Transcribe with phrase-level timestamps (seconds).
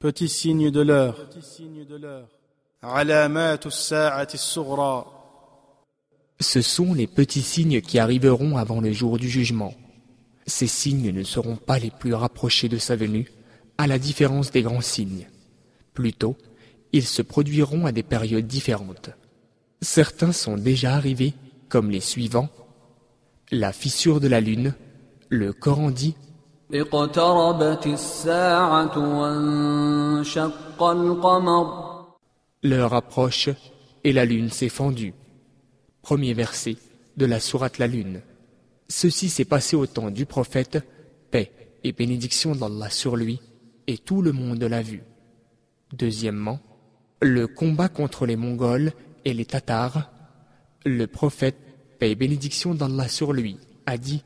[0.00, 1.28] Petit signe de l'heure.
[6.40, 9.74] Ce sont les petits signes qui arriveront avant le jour du jugement.
[10.46, 13.30] Ces signes ne seront pas les plus rapprochés de sa venue,
[13.76, 15.28] à la différence des grands signes.
[15.92, 16.34] Plutôt,
[16.92, 19.10] ils se produiront à des périodes différentes.
[19.82, 21.34] Certains sont déjà arrivés,
[21.68, 22.48] comme les suivants.
[23.50, 24.72] La fissure de la lune,
[25.28, 26.14] le Coran dit
[32.62, 33.48] L'heure approche
[34.04, 35.14] et la lune s'est fendue.
[36.00, 36.76] Premier verset
[37.16, 38.22] de la sourate La Lune.
[38.88, 40.78] Ceci s'est passé au temps du prophète,
[41.32, 41.50] paix
[41.82, 43.40] et bénédiction d'Allah sur lui,
[43.88, 45.02] et tout le monde l'a vu.
[45.92, 46.60] Deuxièmement,
[47.20, 48.92] le combat contre les Mongols
[49.24, 50.08] et les Tatars.
[50.84, 51.58] Le prophète,
[51.98, 54.22] paix et bénédiction d'Allah sur lui, a dit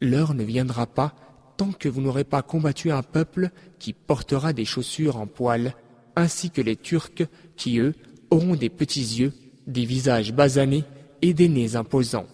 [0.00, 1.14] L'heure ne viendra pas
[1.58, 5.74] tant que vous n'aurez pas combattu un peuple qui portera des chaussures en poil,
[6.16, 7.26] ainsi que les Turcs
[7.56, 7.94] qui, eux,
[8.30, 9.34] auront des petits yeux,
[9.66, 10.84] des visages basanés
[11.20, 12.28] et des nez imposants.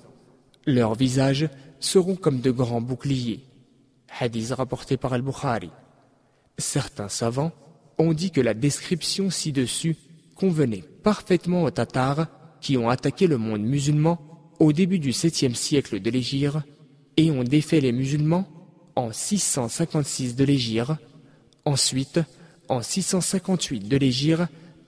[0.67, 1.49] Leurs visages
[1.81, 3.41] seront comme de grands boucliers.
[4.21, 5.71] Hadith rapporté par Al-Bukhari.
[6.59, 7.53] Certains savants
[7.99, 9.97] ont dit que la description ci-dessus
[10.35, 12.27] convenait parfaitement aux Tatars
[12.61, 14.19] qui ont attaqué le monde musulman
[14.61, 16.59] au début du 7e siècle de l'Égypte
[17.17, 18.47] et ont défait les musulmans
[18.97, 20.93] en 656 de l'Égypte,
[21.65, 22.21] ensuite
[22.69, 24.43] en 658 de l'Égypte,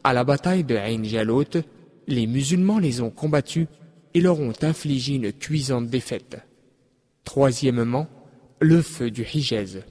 [0.05, 1.62] à la bataille de Ain Jalut,
[2.07, 3.67] les musulmans les ont combattus
[4.15, 6.39] et leur ont infligé une cuisante défaite.
[7.25, 8.07] Troisièmement,
[8.61, 9.83] le feu du Hijaz.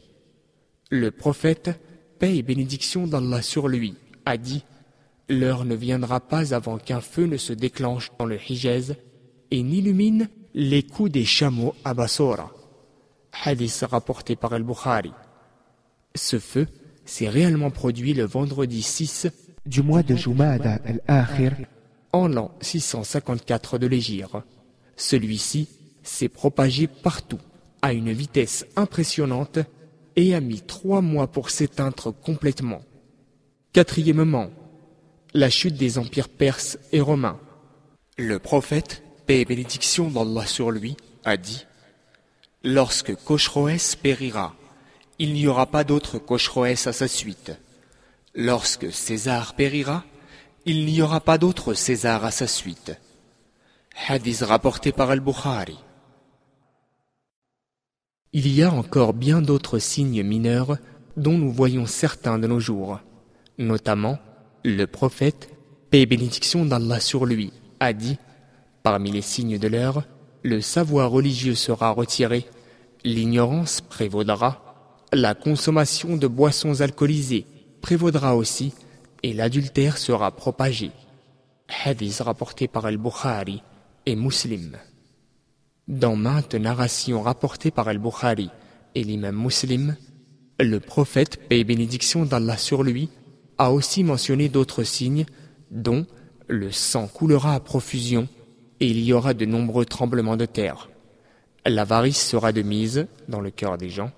[0.90, 1.72] Le prophète,
[2.18, 4.64] paix et bénédiction d'Allah sur lui, a dit
[5.28, 8.96] L'heure ne viendra pas avant qu'un feu ne se déclenche dans le Hijaz
[9.52, 12.52] et n'illumine les coups des chameaux à Bassora.
[13.44, 15.12] Hadith rapporté par Al-Bukhari.
[16.16, 16.68] Ce feu
[17.06, 19.28] s'est réellement produit le vendredi 6
[19.66, 21.54] du mois de Jumada al-Akhir
[22.14, 24.38] en l'an 654 de l'Égypte.
[24.96, 25.68] Celui-ci
[26.04, 27.40] s'est propagé partout
[27.82, 29.60] à une vitesse impressionnante
[30.16, 32.82] et a mis trois mois pour s'éteindre complètement.
[33.74, 34.50] Quatrièmement,
[35.34, 37.40] la chute des empires perses et romains.
[38.18, 40.96] Le prophète, paix et bénédiction d'Allah sur lui,
[41.26, 41.66] a dit
[42.68, 44.56] Lorsque Cochroès périra,
[45.20, 47.52] il n'y aura pas d'autre Cochroès à sa suite.
[48.34, 50.04] Lorsque César périra,
[50.66, 53.00] il n'y aura pas d'autre César à sa suite.
[54.08, 55.78] Hadith rapporté par Al-Bukhari.
[58.34, 60.78] Il y a encore bien d'autres signes mineurs
[61.18, 63.00] dont nous voyons certains de nos jours.
[63.60, 64.18] Notamment,
[64.64, 65.52] le prophète,
[65.92, 68.18] paix et bénédiction d'Allah sur lui, a dit
[68.82, 70.04] Parmi les signes de l'heure,
[70.42, 72.48] le savoir religieux sera retiré,
[73.06, 77.46] l'ignorance prévaudra, la consommation de boissons alcoolisées
[77.82, 78.74] prévaudra aussi,
[79.22, 80.92] et l'adultère sera propagé.
[81.84, 83.62] Hadith rapporté par Al-Bukhari
[84.08, 84.78] et Muslim.
[85.88, 88.50] Dans maintes narrations rapportées par Al-Bukhari
[88.96, 89.96] et l'imam Muslim,
[90.60, 93.10] le prophète, paix bénédiction d'Allah sur lui,
[93.60, 95.26] a aussi mentionné d'autres signes,
[95.70, 96.08] dont
[96.48, 98.28] le sang coulera à profusion
[98.80, 100.90] et il y aura de nombreux tremblements de terre.
[101.66, 104.12] L'avarice sera de mise dans le cœur des gens.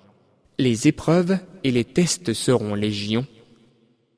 [0.58, 3.26] Les épreuves et les tests seront légion.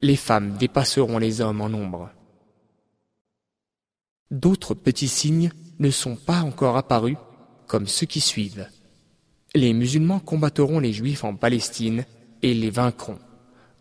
[0.02, 2.10] Les femmes dépasseront les hommes en nombre.
[4.30, 7.16] D'autres petits signes ne sont pas encore apparus,
[7.66, 8.66] comme ceux qui suivent.
[9.54, 12.04] Les musulmans combattront les juifs en Palestine
[12.42, 13.18] et les vaincront.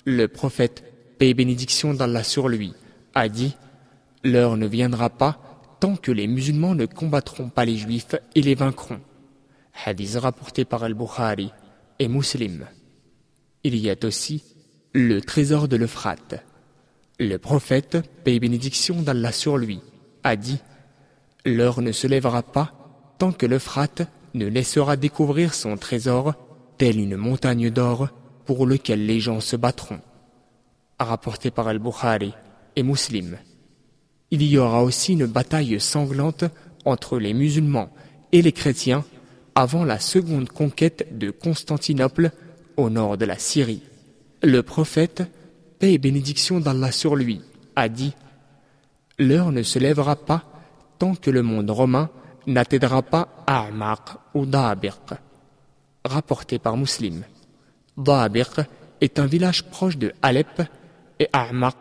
[0.06, 0.84] Le prophète,
[1.18, 2.74] paix et bénédiction d'Allah sur lui,
[3.16, 3.56] a dit
[4.24, 5.40] L'heure ne viendra pas
[5.80, 9.00] tant que les musulmans ne combattront pas les juifs et les vaincront.
[9.86, 11.52] Hadith rapporté par Al-Bukhari
[12.00, 12.66] et Muslim.
[13.64, 14.44] Il y a aussi
[14.94, 16.44] le trésor de l'Euphrate.
[17.20, 19.80] Le prophète, paix bénédiction d'Allah sur lui,
[20.24, 20.60] a dit
[21.46, 22.74] L'heure ne se lèvera pas
[23.18, 24.04] tant que l'Euphrate
[24.34, 26.34] ne laissera découvrir son trésor,
[26.78, 28.10] telle une montagne d'or
[28.46, 30.02] pour lequel les gens se battront.
[31.00, 32.34] Rapporté par Al-Bukhari
[32.76, 33.38] et Muslim.
[34.32, 36.46] Il y aura aussi une bataille sanglante
[36.86, 37.90] entre les musulmans
[38.32, 39.04] et les chrétiens
[39.60, 42.32] avant la seconde conquête de Constantinople
[42.78, 43.84] au nord de la Syrie.
[44.42, 45.24] Le prophète,
[45.80, 47.42] paix et bénédiction d'Allah sur lui,
[47.76, 48.14] a dit
[49.18, 50.46] L'heure ne se lèvera pas
[50.98, 52.10] tant que le monde romain
[52.48, 54.00] n'atteindra pas A'maq
[54.34, 54.94] ou Dabiq.
[56.06, 57.26] Rapporté par Muslim.
[57.98, 58.62] Dabiq
[59.02, 60.62] est un village proche de Alep
[61.20, 61.76] et A'maq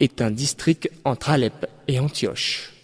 [0.00, 2.79] est un district entre Alep et Antioche.